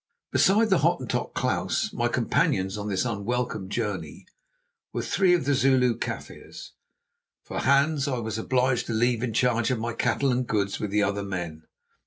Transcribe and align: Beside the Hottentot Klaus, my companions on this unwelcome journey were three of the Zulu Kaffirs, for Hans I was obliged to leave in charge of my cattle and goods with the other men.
Beside 0.31 0.71
the 0.71 0.79
Hottentot 0.79 1.35
Klaus, 1.35 1.93
my 1.93 2.07
companions 2.07 2.75
on 2.75 2.87
this 2.89 3.05
unwelcome 3.05 3.69
journey 3.69 4.25
were 4.91 5.03
three 5.03 5.35
of 5.35 5.45
the 5.45 5.53
Zulu 5.53 5.95
Kaffirs, 5.95 6.71
for 7.43 7.59
Hans 7.59 8.07
I 8.07 8.17
was 8.17 8.39
obliged 8.39 8.87
to 8.87 8.93
leave 8.93 9.21
in 9.21 9.31
charge 9.31 9.69
of 9.69 9.77
my 9.77 9.93
cattle 9.93 10.31
and 10.31 10.47
goods 10.47 10.79
with 10.79 10.89
the 10.89 11.03
other 11.03 11.21
men. 11.21 11.67